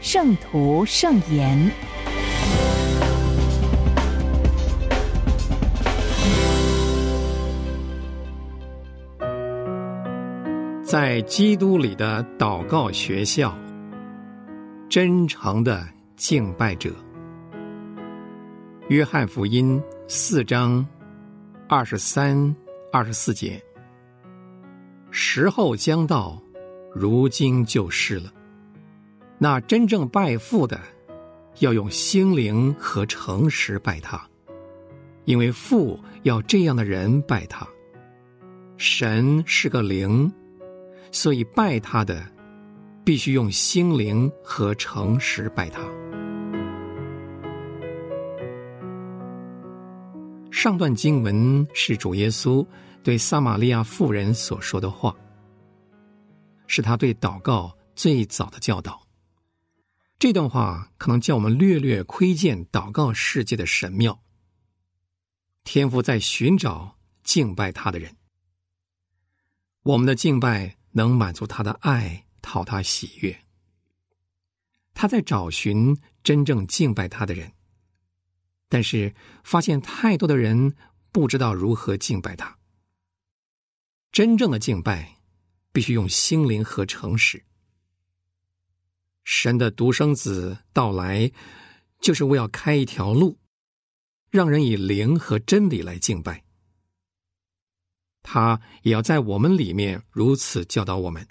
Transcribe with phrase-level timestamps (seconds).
[0.00, 1.58] 圣徒圣言》。
[10.82, 13.54] 在基督里的祷告学校，
[14.88, 16.90] 真诚的敬拜者。
[18.88, 20.86] 约翰福音四章
[21.68, 22.56] 二十三、
[22.90, 23.62] 二十四节，
[25.10, 26.40] 时候将到，
[26.94, 28.32] 如今就是了。
[29.38, 30.80] 那真正拜父的，
[31.60, 34.20] 要用心灵和诚实拜他，
[35.26, 37.66] 因为父要这样的人拜他。
[38.76, 40.32] 神是个灵，
[41.12, 42.24] 所以拜他的
[43.04, 45.82] 必须用心灵和诚实拜他。
[50.50, 52.66] 上段经文是主耶稣
[53.04, 55.14] 对撒玛利亚妇人所说的话，
[56.66, 59.07] 是他对祷告最早的教导。
[60.18, 64.24] 这段话可能叫我们略略窥见祷告世界的神妙。
[65.62, 68.16] 天父在寻找敬拜他的人，
[69.82, 73.44] 我们的敬拜能满足他的爱，讨他喜悦。
[74.92, 77.52] 他在找寻真正敬拜他的人，
[78.68, 80.74] 但是发现太多的人
[81.12, 82.58] 不知道如何敬拜他。
[84.10, 85.20] 真正的敬拜
[85.70, 87.44] 必须用心灵和诚实。
[89.30, 91.30] 神的独生子到来，
[92.00, 93.36] 就是为要开一条路，
[94.30, 96.42] 让人以灵和真理来敬拜。
[98.22, 101.28] 他也要在我们里面如此教导我们。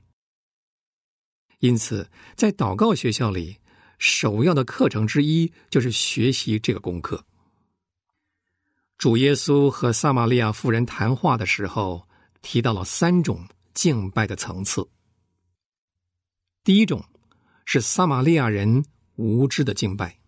[1.57, 3.57] 因此，在祷告学校里，
[3.97, 7.25] 首要的课程之一就是学习这个功课。
[9.00, 12.07] 主耶稣和撒玛利亚妇人谈话的时候，
[12.44, 13.44] 提到了三种
[13.74, 14.88] 敬拜的层次。
[16.63, 17.03] 第一种。
[17.70, 18.86] 是撒玛利亚人
[19.18, 20.22] 无知的敬拜。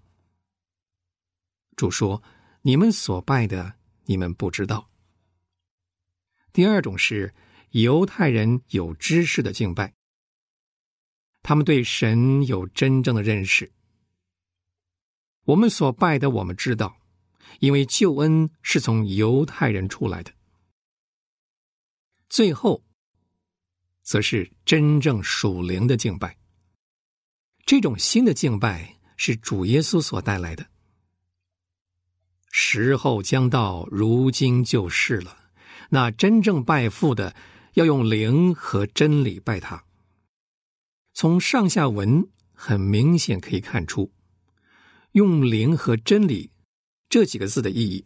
[1.77, 2.21] 主说
[2.63, 3.75] ：“你们所拜的，
[4.07, 4.91] 你们不知道。”
[6.51, 7.33] 第二种是
[7.69, 9.93] 犹太人有知识的敬拜，
[11.41, 13.71] 他们对神有真正的认识。
[15.45, 16.97] 我们所拜的，我们知道，
[17.61, 20.33] 因为救恩是从犹太人出来的。
[22.27, 22.83] 最后，
[24.01, 26.37] 则是真正属灵的敬拜。
[27.69, 30.65] 这种新的敬拜是主耶稣所带来的。
[32.49, 35.37] 时候将到，如今就是了。
[35.91, 37.35] 那真正拜父的，
[37.75, 39.83] 要用灵和真理拜他。
[41.13, 44.11] 从上下文很明显可以看出，
[45.11, 46.49] 用灵和真理
[47.07, 48.03] 这几个字的意义，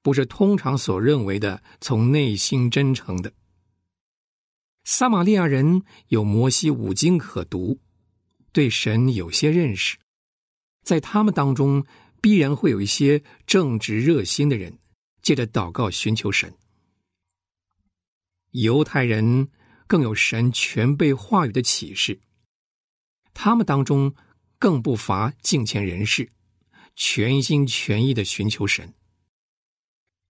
[0.00, 3.32] 不是通常所认为的从内心真诚的。
[4.84, 7.80] 撒玛利亚人有摩西五经可读。
[8.52, 9.96] 对神有些认识，
[10.82, 11.86] 在他们当中
[12.20, 14.76] 必然会有一些正直热心的人，
[15.22, 16.52] 借着祷告寻求神。
[18.50, 19.48] 犹太人
[19.86, 22.20] 更有神全备话语的启示，
[23.32, 24.12] 他们当中
[24.58, 26.32] 更不乏敬虔人士，
[26.96, 28.92] 全心全意的寻求神。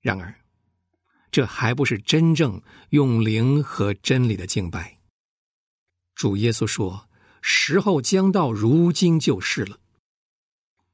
[0.02, 0.34] 然而，
[1.30, 4.98] 这还不是真正用灵和真理的敬拜。
[6.14, 7.06] 主耶稣说。
[7.40, 9.78] 时候将到，如今就是了。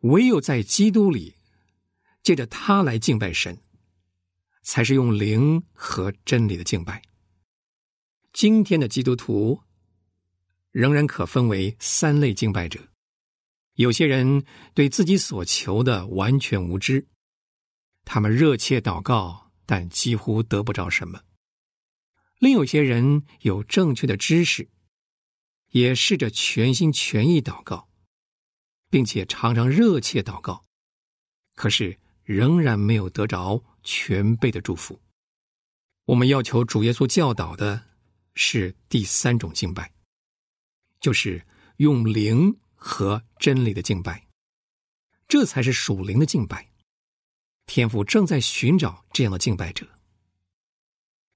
[0.01, 1.35] 唯有在基督里，
[2.23, 3.59] 借着他来敬拜神，
[4.63, 7.03] 才是用灵和真理的敬拜。
[8.33, 9.63] 今天的基督徒
[10.71, 12.79] 仍然可分为三类敬拜者：
[13.75, 14.45] 有些人
[14.75, 17.07] 对自己所求的完全无知，
[18.05, 21.21] 他们热切祷告，但几乎得不着什么；
[22.39, 24.69] 另有些人有正确的知识。
[25.77, 27.87] 也试着全心全意祷告，
[28.89, 30.65] 并且常常热切祷告，
[31.55, 34.99] 可是仍然没有得着全备的祝福。
[36.07, 37.89] 我们要求主耶稣教导的
[38.35, 39.93] 是第三种敬拜，
[40.99, 41.45] 就是
[41.77, 44.27] 用灵和真理的敬拜，
[45.29, 46.71] 这才是属灵的敬拜。
[47.67, 49.87] 天父正在寻找这样的敬拜者。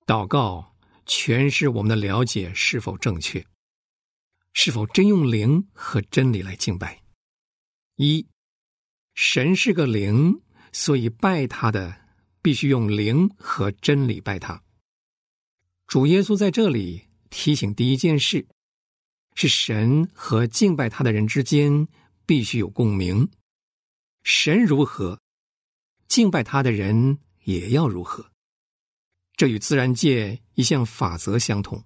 [0.07, 3.45] 祷告诠释我们的了解是否正确。
[4.53, 7.03] 是否真用灵和真理来敬拜？
[7.97, 8.27] 一，
[9.15, 10.43] 神是个灵，
[10.73, 12.01] 所以拜他的
[12.43, 14.63] 必须用灵和真理拜他。
[15.87, 18.47] 主耶稣在这里提醒第一件事，
[19.35, 21.89] 是神和敬拜他的人之间
[22.27, 23.29] 必须有共鸣。
[24.23, 25.21] 神如何，
[26.09, 28.31] 敬拜他的人也要如何。
[29.37, 31.85] 这与自然界一项法则相同。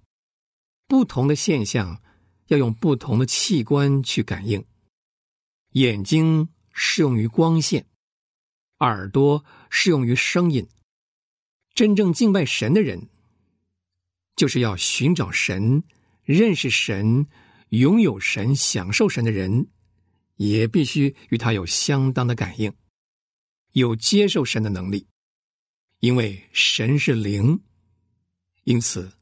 [0.86, 2.02] 不同的现象
[2.46, 4.64] 要用不同的器官去感应。
[5.72, 7.86] 眼睛适用于光线，
[8.78, 10.68] 耳朵适用于声音。
[11.74, 13.08] 真正敬拜神的人，
[14.36, 15.82] 就是要寻找神、
[16.22, 17.26] 认识神、
[17.70, 19.68] 拥有神、享受神的人。
[20.36, 22.74] 也必须与他有相当的感应，
[23.70, 25.06] 有接受神的能力，
[26.00, 27.60] 因为神是灵，
[28.64, 29.12] 因此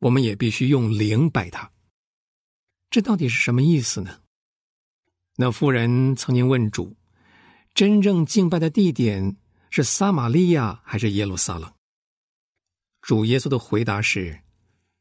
[0.00, 1.70] 我们也必须用灵拜他。
[2.90, 4.20] 这到底是什么意思呢？
[5.36, 6.96] 那妇人曾经问主：
[7.74, 9.36] 真正敬拜的地点
[9.70, 11.72] 是撒玛利亚还是耶路撒冷？
[13.02, 14.40] 主耶稣的回答是：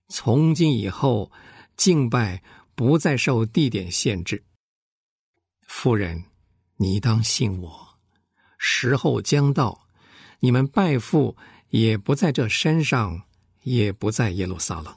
[0.09, 1.31] 从今以后，
[1.75, 2.43] 敬拜
[2.75, 4.43] 不再受地点限制。
[5.65, 6.23] 夫人，
[6.75, 7.99] 你当信我，
[8.57, 9.87] 时候将到，
[10.39, 11.35] 你们拜父
[11.69, 13.27] 也不在这山上，
[13.63, 14.95] 也不在耶路撒冷，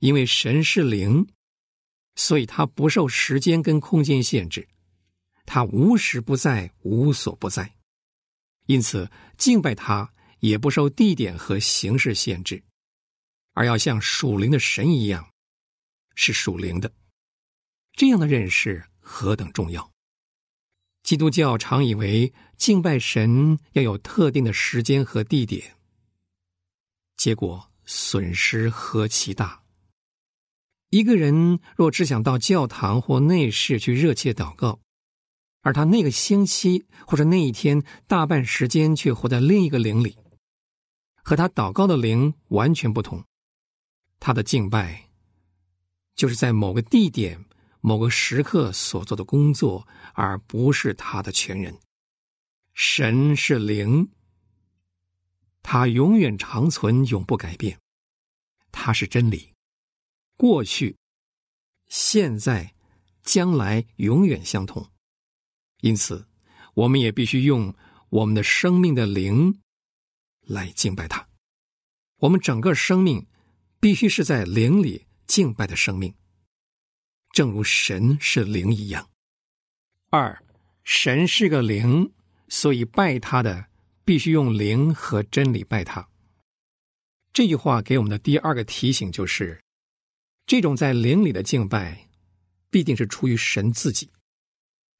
[0.00, 1.26] 因为神是灵，
[2.14, 4.68] 所以他不受时间跟空间限制，
[5.46, 7.74] 他无时不在，无所不在，
[8.66, 12.62] 因此敬拜他也不受地点和形式限制，
[13.52, 15.28] 而要像属灵的神一样，
[16.14, 16.92] 是属灵的，
[17.92, 18.84] 这样的认识。
[19.04, 19.92] 何等重要！
[21.02, 25.76] 基督教常以为敬拜神要有特定的时间和地点，
[27.16, 29.61] 结果损失何其大！
[30.92, 34.78] 一个人若只想到教堂或内室去热切祷告，
[35.62, 40.18] 而他那个星期或者那一天大半时间却活在另一个灵里，
[41.24, 43.24] 和他祷告的灵完全不同，
[44.20, 45.08] 他的敬拜
[46.14, 47.42] 就是在某个地点。
[47.84, 51.76] 某个时刻所做的工作，而不是他的全人。
[52.74, 54.08] 神是灵，
[55.64, 57.76] 他永远长存，永不改变。
[58.70, 59.51] 他是真理，
[60.36, 60.96] 过去、
[61.88, 62.74] 现在、
[63.22, 64.86] 将来永远相同。
[65.80, 66.26] 因此，
[66.74, 67.74] 我们也必须用
[68.08, 69.60] 我们的生命的灵
[70.40, 71.28] 来敬拜他。
[72.18, 73.26] 我们整个生命
[73.80, 76.14] 必须是在灵里敬拜的生命。
[77.32, 79.10] 正如神是灵一样，
[80.10, 80.44] 二
[80.84, 82.12] 神是个灵，
[82.48, 83.66] 所以拜他的
[84.04, 86.08] 必须用灵和真理拜他。
[87.32, 89.62] 这句话给我们的第二个提醒就是，
[90.52, 92.10] 这种在灵里的敬拜，
[92.68, 94.10] 必定是出于神自己。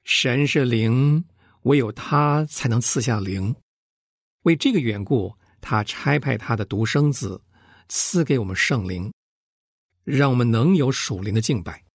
[0.03, 1.25] 神是灵，
[1.61, 3.55] 唯有他才能赐下灵。
[4.45, 7.39] 为这个缘故，他差派他的独生子
[7.87, 9.13] 赐给我们圣灵，
[10.03, 11.85] 让我们能有属灵的敬拜。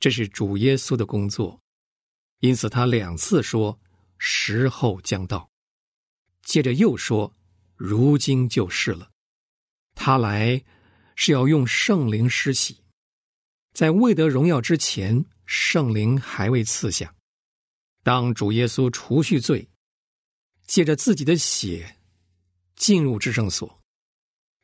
[0.00, 1.60] 这是主耶稣的工作，
[2.40, 3.78] 因此他两次说
[4.18, 5.48] “时候将到”，
[6.42, 7.32] 接着又说
[7.78, 9.12] “如今就是了”。
[9.94, 10.60] 他来
[11.14, 12.78] 是要用圣灵施洗，
[13.72, 17.14] 在未得荣耀之前，圣灵还未赐下。
[18.02, 19.68] 当主耶稣除去罪，
[20.66, 21.96] 借着自己的血
[22.76, 23.80] 进入至圣所，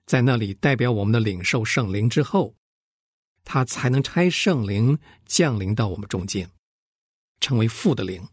[0.07, 2.55] 在那里代表我们的领受圣灵之后。
[3.43, 6.49] 他才能差圣灵降临到我们中间，
[7.41, 8.29] 成为父的灵。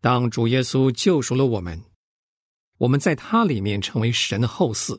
[0.00, 1.84] 当主耶稣救赎了我们，
[2.78, 4.98] 我们在他里面成为神的后嗣，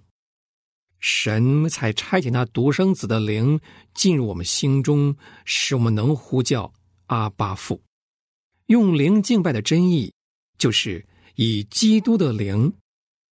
[0.99, 3.59] 神才差遣他独生子的灵
[3.93, 6.73] 进入我们心中，使我们能呼叫
[7.07, 7.81] 阿巴父。
[8.65, 10.13] 用灵敬拜的真意，
[10.57, 12.73] 就是以基督的灵、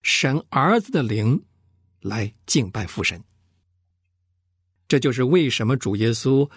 [0.03, 1.43] 神儿子的灵
[2.01, 3.21] 来敬拜父神。
[4.87, 6.49] 这就是为什么主耶稣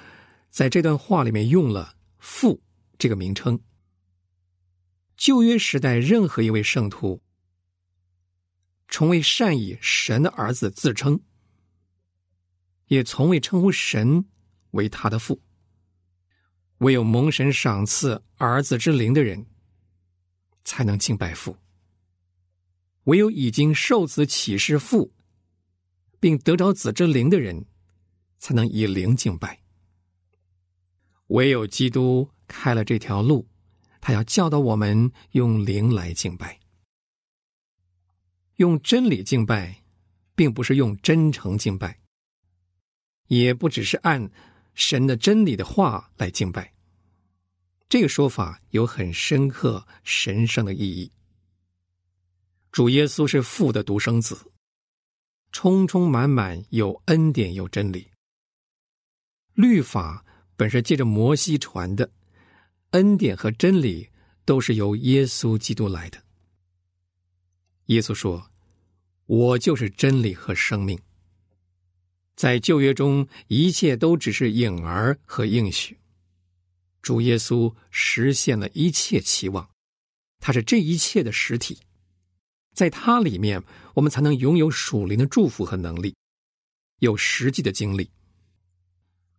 [0.51, 2.61] 在这段话里面用了“父”
[2.99, 3.59] 这个名称。
[5.17, 7.21] 旧约时代任何一位圣徒，
[8.89, 11.21] 从未善以神的儿子自称，
[12.87, 14.25] 也从未称呼神
[14.73, 15.41] 为他的父。
[16.79, 19.47] 唯有蒙神赏赐儿子之灵的人，
[20.65, 21.53] 才能敬拜父；
[23.05, 25.13] 唯有已经受子启示父，
[26.21, 27.67] 并得着子之灵的人。
[28.41, 29.61] 才能以灵敬拜。
[31.27, 33.49] 唯有基督开了这条路，
[34.01, 36.61] 他要教导我们用灵来敬拜，
[38.59, 39.83] 用真理敬拜，
[40.35, 42.01] 并不是用真诚敬拜，
[43.29, 44.29] 也不只是按
[44.75, 46.75] 神的真理的话来敬拜。
[47.89, 51.11] 这个说法有很深刻、神圣的意义。
[52.73, 54.37] 主耶稣是父的独生子，
[55.53, 58.09] 充充满满有恩典有真理。
[59.55, 60.25] 律法
[60.57, 62.11] 本是借着摩西传的，
[62.91, 64.09] 恩典和真理
[64.45, 66.21] 都是由耶稣基督来的。
[67.89, 68.51] 耶稣说
[69.27, 70.99] ：“我就是真理和生命。”
[72.37, 75.99] 在旧约中，一切都只是影儿和应许。
[77.03, 79.69] 主耶稣实现了一切期望，
[80.39, 81.79] 他是这一切的实体。
[82.75, 83.63] 在他里面，
[83.95, 86.15] 我们才能拥有属灵的祝福和能力，
[87.01, 88.11] 有实际的经历。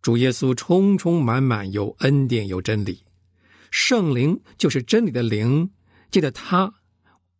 [0.02, 3.04] 主耶稣充充满满有恩典有真理，
[3.70, 5.70] 圣灵就是真理的灵，
[6.10, 6.79] 借着他，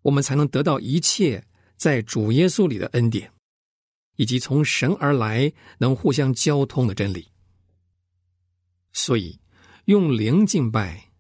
[0.03, 1.45] 我们才能得到一切
[1.77, 3.33] 在主耶稣里的恩典。
[4.17, 7.27] 以及从神而来能互相交通的真理，
[8.93, 9.41] 所以
[9.87, 11.11] 用灵敬拜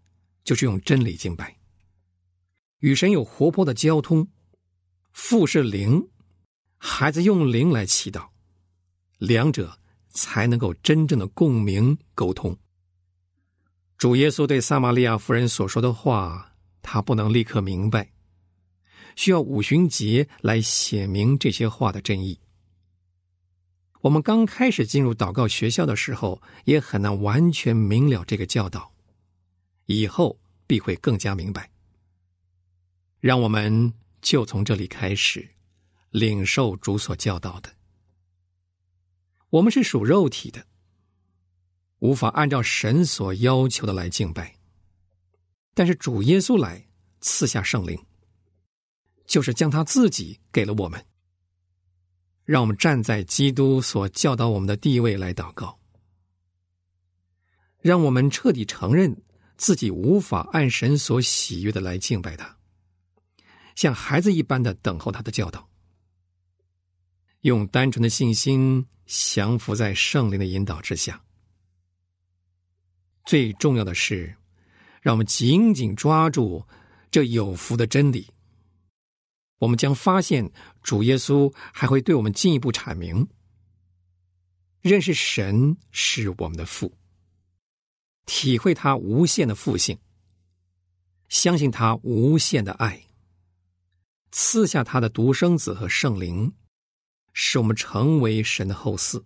[0.44, 1.56] 就是用真理敬拜，
[2.80, 4.28] 与神有活泼的交通。
[5.12, 6.10] 父是灵，
[6.76, 8.28] 孩子用灵来祈祷，
[9.16, 9.78] 两者
[10.10, 12.54] 才能够真正的共鸣沟通。
[13.96, 18.12] 主耶稣对撒玛利亚夫人所说的话，他不能立刻明白，
[19.20, 22.40] 需要五旬节来写明这些话的真意。
[24.00, 28.90] 我们刚开始进入祷告学校的时候，也很难完全明了这个教导，
[29.84, 31.70] 以后必会更加明白。
[33.20, 35.46] 让我们就从这里开始，
[36.08, 37.70] 领受主所教导的。
[39.50, 40.66] 我们是属肉体的，
[41.98, 44.56] 无法按照神所要求的来敬拜，
[45.74, 46.86] 但是主耶稣来
[47.20, 48.02] 赐下圣灵，
[49.30, 51.06] 就是将他自己给了我们。
[52.44, 55.78] 让我们站在基督所教导我们的地位来祷告，
[57.78, 59.16] 让我们彻底承认
[59.56, 62.58] 自己无法按神所喜悦的来敬拜他，
[63.76, 65.68] 像孩子一般的等候他的教导，
[67.42, 71.22] 用单纯的信心降服在圣灵的引导之下。
[73.26, 74.34] 最重要的是，
[75.00, 76.66] 让我们紧紧抓住
[77.12, 78.26] 这有福的真理。
[79.60, 80.50] 我们将发现，
[80.82, 83.28] 主耶稣还会对我们进一步阐明：
[84.80, 86.96] 认识神是我们的父，
[88.24, 89.98] 体会他无限的父性，
[91.28, 93.02] 相信他无限的爱，
[94.30, 96.54] 赐下他的独生子和圣灵，
[97.34, 99.22] 使我们成为神的后嗣。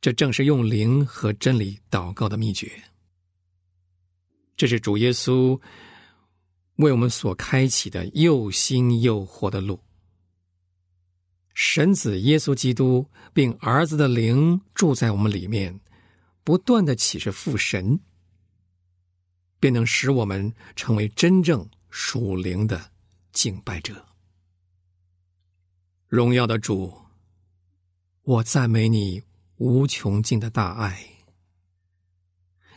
[0.00, 2.82] 这正是用灵和真理祷告的秘诀。
[4.56, 5.60] 这是主耶稣。
[6.76, 9.78] 为我们所开启的又新又活的路，
[11.52, 15.78] 神子耶稣基督并儿子的灵住在我们里面，
[16.42, 18.00] 不断的启示父神，
[19.60, 22.90] 便能使我们成为真正属灵的
[23.32, 24.06] 敬拜者。
[26.08, 27.02] 荣耀的主，
[28.22, 29.22] 我赞美你
[29.58, 31.06] 无穷尽的大爱。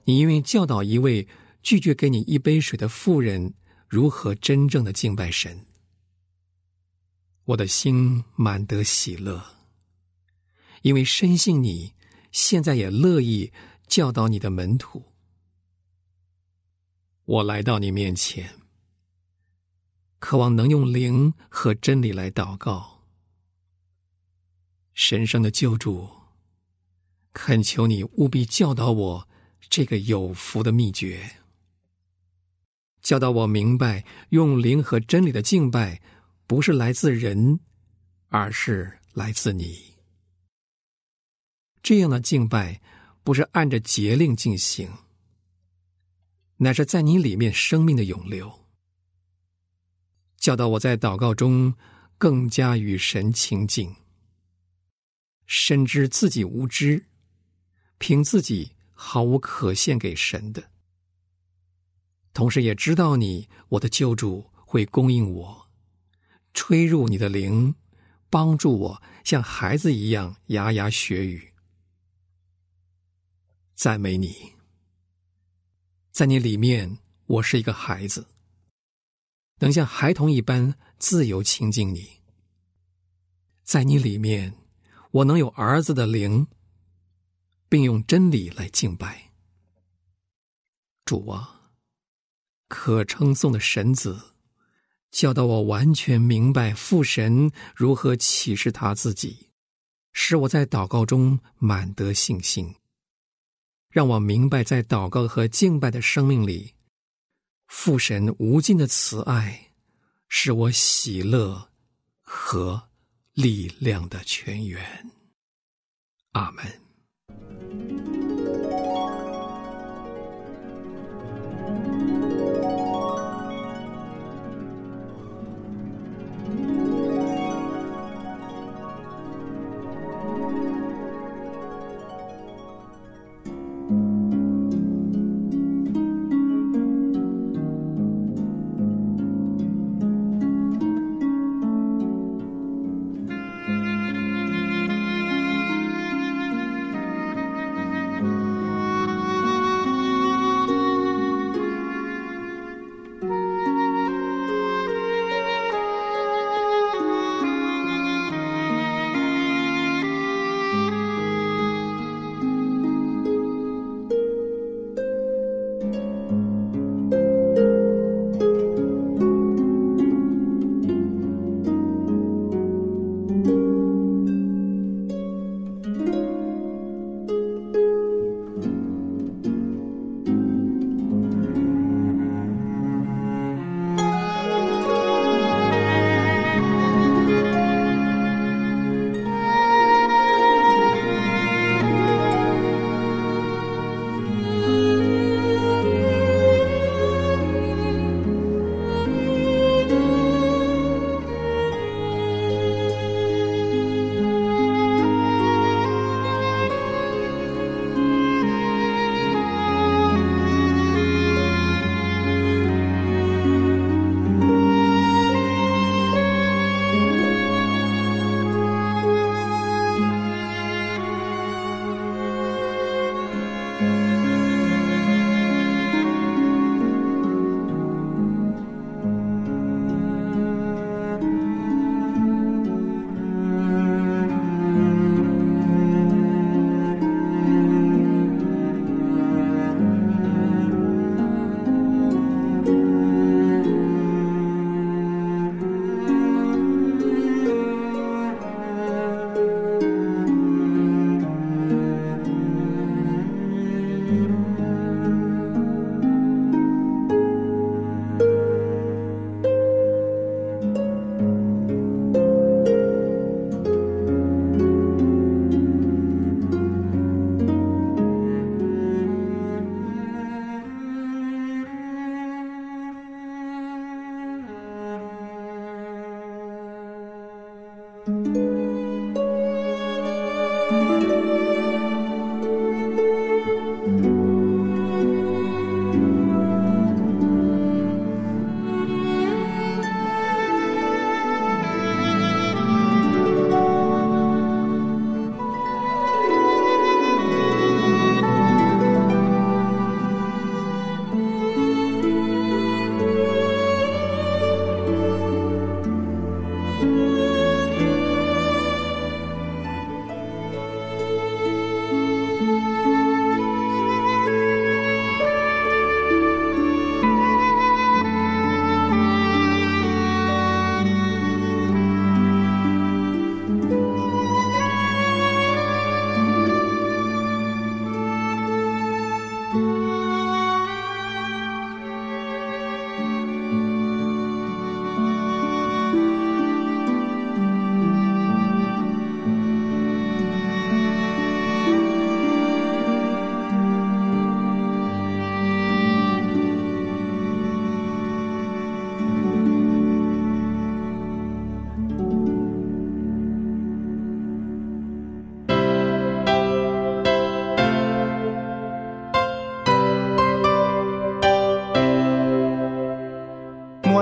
[0.04, 1.28] 你因为教导一位
[1.64, 3.54] 拒绝给你一杯水的妇人。
[3.96, 5.66] 如何真正的敬拜神？
[7.46, 9.42] 我的心满得喜乐，
[10.82, 11.94] 因为深信你
[12.30, 13.54] 现在也乐意
[13.88, 15.02] 教导你的门徒。
[17.24, 18.60] 我来到你面前，
[20.20, 23.02] 渴望能用灵和真理来祷告。
[24.94, 26.10] 神圣的救主，
[27.32, 29.30] 恳求你务必教导我
[29.70, 31.38] 这个有福的秘诀。
[33.06, 36.02] 教导我明白，用灵和真理的敬拜，
[36.48, 37.60] 不是来自人，
[38.30, 39.94] 而是来自你。
[41.84, 42.82] 这样的敬拜，
[43.24, 44.92] 不是按着节令进行，
[46.58, 48.52] 乃是在你里面生命的涌流。
[50.38, 51.76] 教导我在祷告中
[52.18, 53.96] 更加与神亲近，
[55.46, 57.06] 深知自己无知，
[58.00, 60.72] 凭自己毫无可献给神的。
[62.36, 65.70] 同时也知道你，我的救主会供应我，
[66.54, 67.74] 吹入你的灵，
[68.30, 71.54] 帮助我像孩子一样牙牙学语。
[73.74, 74.52] 赞美你，
[76.12, 78.28] 在你里面，我是一个孩子，
[79.60, 82.20] 能像孩童一般自由亲近你。
[83.64, 84.58] 在你里面，
[85.12, 86.46] 我能有儿子的灵，
[87.70, 89.32] 并用真理来敬拜
[91.06, 91.55] 主啊。
[92.68, 94.20] 可称颂的神子，
[95.12, 99.50] 教导我完全明白父神如何启示他自己，
[100.12, 102.76] 使我在祷告中满得信心，
[103.90, 106.74] 让我明白，在祷告和敬拜的生命里，
[107.68, 109.72] 父神无尽的慈爱
[110.28, 111.70] 是我喜乐
[112.22, 112.90] 和
[113.34, 115.12] 力量的泉源。
[116.32, 118.15] 阿门。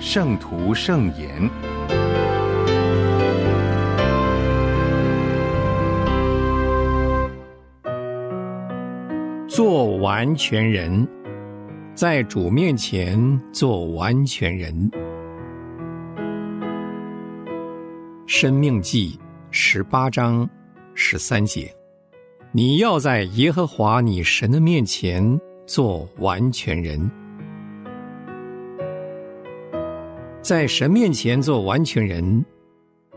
[0.00, 1.50] 圣徒圣言，
[9.48, 11.06] 做完全人。
[11.94, 13.18] 在主面前
[13.52, 14.88] 做完全人。
[18.28, 19.18] 生命记
[19.50, 20.48] 十八章
[20.94, 21.74] 十三节，
[22.52, 27.10] 你要在耶和华你神的面前做完全人。
[30.42, 32.44] 在神面前做完全人，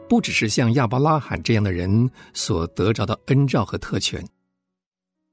[0.09, 4.25] 不只是像亚伯拉罕这样的人所得着的恩照和特权。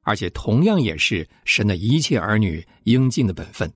[0.02, 3.70] 而且同样也是神的一切儿女应尽的本分。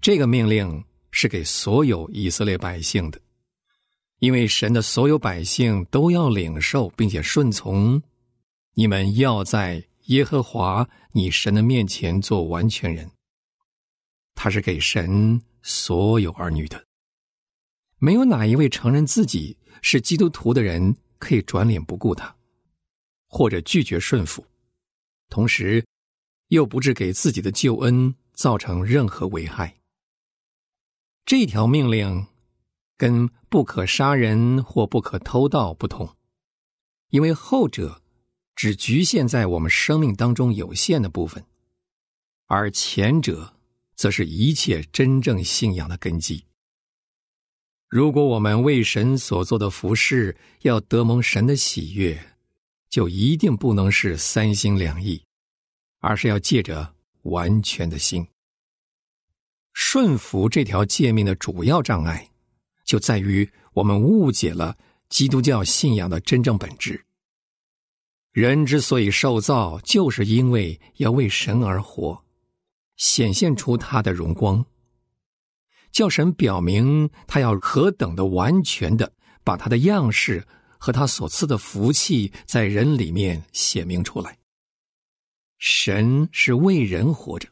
[0.00, 3.18] 这个命令是给所有以色列百姓的，
[4.18, 8.02] 因为神的所有百姓都要领受并且顺从。
[8.74, 13.08] 你们要在耶和华你神的面前做完全人。
[14.34, 16.86] 他是给神所有儿女的，
[17.96, 22.36] 没有哪一位承认自己是基督徒的人可以转脸不顾他。
[23.26, 24.46] 或者拒绝顺服，
[25.28, 25.84] 同时
[26.48, 29.76] 又不致给自己的救恩造成任何危害。
[31.24, 32.28] 这条命令
[32.96, 36.14] 跟不可杀人或不可偷盗不同，
[37.08, 38.02] 因为后者
[38.54, 41.44] 只局限在我们生命当中有限的部分，
[42.46, 43.53] 而前者
[43.94, 46.44] 则是一切真正信仰的根基。
[47.88, 52.30] 如果我们为神所做的服饰要得蒙神的喜悦。
[52.90, 55.20] 就一定不能是三心两意，
[55.98, 58.24] 而是要借着完全的心。
[59.72, 62.30] 顺服这条诫命的主要障碍，
[62.84, 64.78] 就在于我们误解了
[65.08, 67.04] 基督教信仰的真正本质。
[68.30, 72.23] 人之所以受造，就是因为要为神而活，
[72.96, 74.64] 显现出他的荣光，
[75.92, 80.46] 叫神表明他要何等的完全的把他的样式。
[80.76, 84.36] 和他所赐的福气在人里面显明出来。
[85.56, 87.48] 神是为人活着，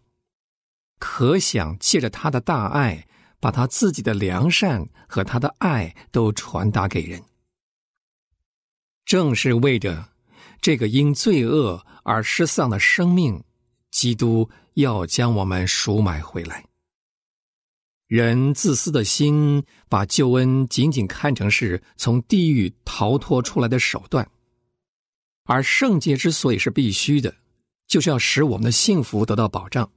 [0.98, 3.09] 可想借着他的大爱，
[3.40, 7.22] 把他自己的良善和他的爱都传达给人。
[9.07, 10.11] 正是为着
[10.61, 13.42] 这个因罪恶而失丧的生命，
[13.90, 16.65] 基督要将我们赎买回来。
[18.07, 24.31] 人自私的心，把救恩仅仅看成是从地狱逃脱出来的手段，
[25.45, 27.35] 而圣洁之所以是必须的，
[27.87, 29.91] 就是要使我们的幸福得到保障。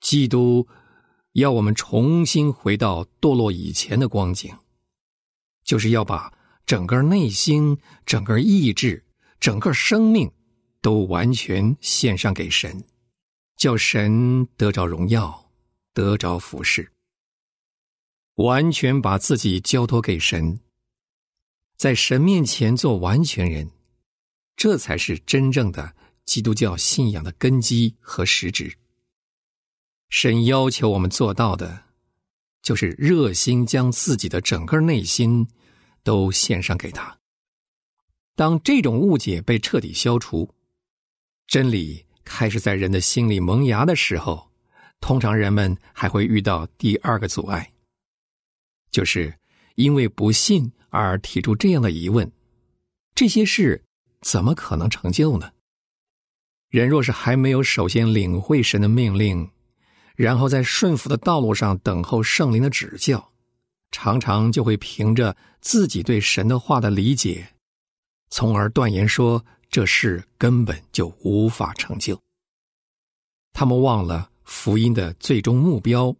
[0.00, 0.66] 基督
[1.32, 4.52] 要我们重新回到堕落以前的光景，
[5.64, 6.32] 就是要把
[6.66, 9.04] 整个内心、整个意志、
[9.38, 10.28] 整个生命
[10.82, 12.84] 都完全献上给神，
[13.56, 15.42] 叫神得着荣耀。
[15.96, 16.90] 得着服侍，
[18.34, 20.58] 完全把自己交托给神，
[21.76, 23.70] 在神面前做完全人，
[24.56, 28.76] 这才是真正的基督教信仰的根基和实质。
[30.08, 31.84] 神要求我们做到的，
[32.60, 35.46] 就是热心将自己的整个内心
[36.02, 37.16] 都献上给他。
[38.34, 40.52] 当这种误解被彻底消除，
[41.46, 44.50] 真理开始在人的心里萌芽的时候。
[45.00, 47.70] 通常人们还会遇到第二个阻碍，
[48.90, 49.34] 就是
[49.74, 52.32] 因为不信而提出这样的疑问：
[53.14, 53.84] 这些事
[54.22, 55.50] 怎么可能成就呢？
[56.70, 59.50] 人若是还没有首先领会神的命令，
[60.16, 63.30] 然后在顺服的道路上等候圣灵的指教，
[63.90, 67.46] 常常就会凭着自己对神的话的理解，
[68.30, 72.16] 从而断言说这事根本就无法成就。
[73.52, 74.30] 他们忘了。
[74.44, 76.14] 福音的最终目标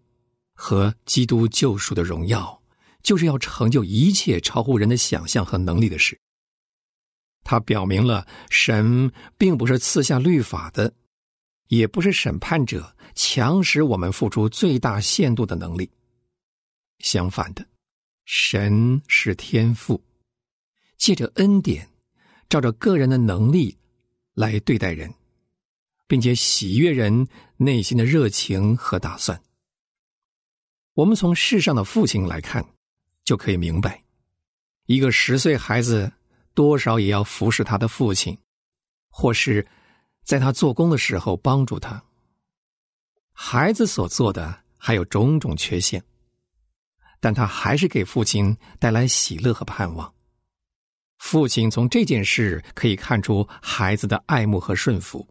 [0.54, 2.60] 和基督救赎的荣耀，
[3.02, 6.18] 就是要成就一切超乎人的想象和能力的事。
[7.44, 10.92] 他表明了神并不是赐下律法的，
[11.68, 15.88] 也不是审判者，强使我们付出最大限度的能力。
[17.00, 17.64] 相反的，
[18.24, 20.02] 神是天赋，
[20.96, 21.86] 借着恩典，
[22.48, 23.76] 照着个人的能力
[24.34, 25.12] 来对待人。
[26.06, 27.26] 并且喜悦人
[27.56, 29.42] 内心的热情和打算。
[30.92, 32.64] 我们从世上的父亲来看，
[33.24, 34.04] 就可以明白，
[34.86, 36.12] 一个十岁孩子
[36.52, 38.38] 多少也要服侍他的父亲，
[39.08, 39.66] 或是
[40.24, 42.04] 在他做工的时候帮助他。
[43.32, 46.04] 孩子所做的还有种种缺陷，
[47.18, 50.14] 但他还是给父亲带来喜乐和盼望。
[51.24, 55.26] 父亲从这件事可以看出孩子的爱慕和顺服。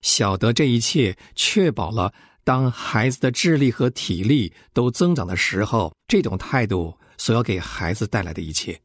[0.00, 2.10] 晓得这一切，确保了
[2.42, 8.80] 当孩子的智力和体力都增长的时候，这种态度所要给孩子带来的一切。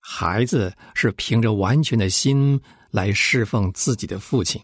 [0.00, 4.60] 孩子是凭着完全的心来侍奉自己的父亲，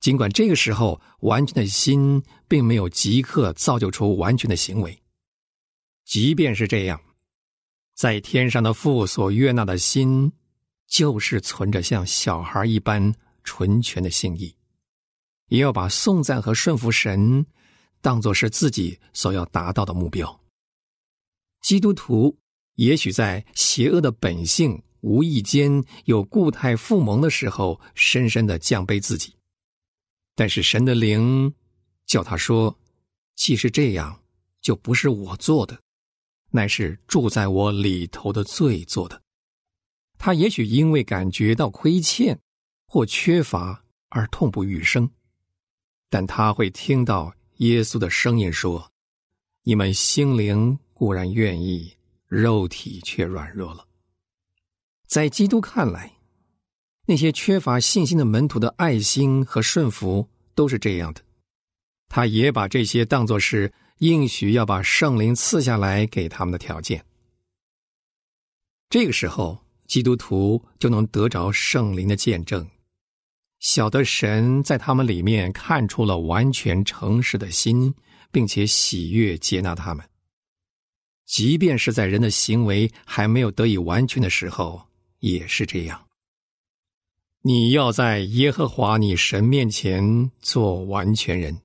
[0.00, 5.02] 尽管这个时候完全的心并没有即刻造就出完全的行为，
[6.04, 7.00] 即便是这样，
[7.94, 10.32] 在天上的父所悦纳的心，
[10.86, 14.54] 就是存着像小孩一般纯全的心意，
[15.48, 17.44] 也要把颂赞和顺服神
[18.00, 20.40] 当作是自己所要达到的目标。
[21.60, 22.36] 基督徒
[22.74, 29.34] 也许在邪恶的本性无意间有固态复萌的时候，深深的降卑自己。
[30.34, 31.54] 但是神的灵
[32.06, 32.78] 叫他说
[33.36, 34.22] ：“既是这样，
[34.60, 35.81] 就不是我做的，
[36.52, 39.20] 乃是住在我里头的罪做的。”
[40.16, 42.38] 他也许因为感觉到亏欠
[42.86, 45.10] 或缺乏而痛不欲生，
[46.08, 48.92] 但他会听到耶稣的声音说
[49.64, 51.96] ：“你们心灵固然愿意，
[52.28, 53.84] 肉体却软弱了。”
[55.08, 56.12] 在基督看来。
[57.04, 61.20] 那些缺乏信心的门徒的爱心和顺服都是这样的，
[62.08, 67.04] 他也把这些当作是应许要把圣灵赐下来给他们的条件。
[68.90, 72.68] 这个时候，基督徒就能得着圣灵的见证，
[73.60, 77.94] 晓得神在他们里面看出了完全诚实的心，
[78.32, 80.04] 并且喜悦接纳他们。
[81.24, 84.88] 即便是在人的行为还没有得以完全的时候，
[85.20, 86.08] 也是这样。
[87.42, 91.56] 你要在耶和华你神面前做完全人。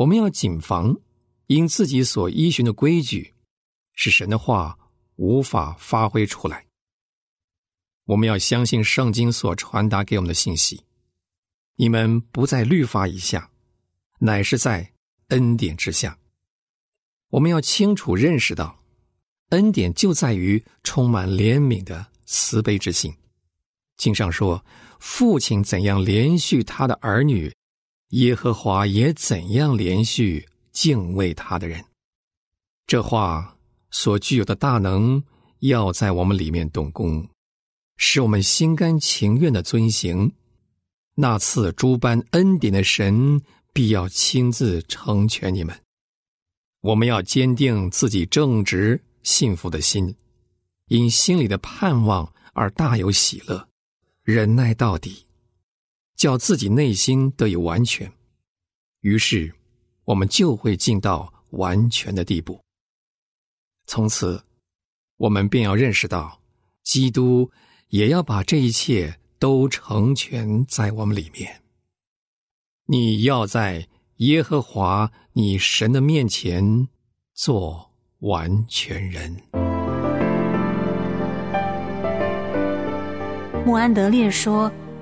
[0.00, 0.96] 我们要谨防，
[1.46, 3.34] 因自己所依循的规矩，
[3.92, 4.78] 使神的话
[5.16, 6.64] 无法发挥出来。
[8.06, 10.82] 我们要相信圣经所传达给我们的信息：
[11.76, 13.50] 你们不在律法以下，
[14.20, 14.90] 乃是在
[15.28, 16.18] 恩典之下。
[17.28, 18.82] 我们要清楚认识到，
[19.50, 23.14] 恩典就在于充满怜悯的慈悲之心。
[23.98, 24.64] 经上说
[24.98, 27.54] ：“父亲怎样连续他的儿女，
[28.10, 31.84] 耶和华也怎样连续敬畏他的人。”
[32.86, 33.56] 这话
[33.90, 35.22] 所具有的大能，
[35.60, 37.28] 要在我们里面动工，
[37.96, 40.32] 使我们心甘情愿的遵行。
[41.14, 43.42] 那次诸般恩典的神，
[43.72, 45.78] 必要亲自成全你们。
[46.80, 50.16] 我们要坚定自己正直幸福的心，
[50.86, 53.68] 因心里的盼望而大有喜乐。
[54.22, 55.26] 忍耐到底，
[56.20, 58.12] 叫自己内心得以完全，
[59.00, 59.50] 于是
[60.04, 62.60] 我们就会进到完全的地步。
[63.86, 64.44] 从此，
[65.16, 66.38] 我们便要认识到，
[66.82, 67.50] 基督
[67.88, 71.62] 也要把这一切都成全在我们里面。
[72.84, 76.86] 你要在耶和华你神的面前
[77.32, 79.34] 做完全人。
[83.64, 84.70] 穆安德烈说：“